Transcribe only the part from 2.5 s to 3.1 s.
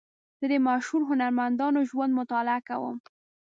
کوم.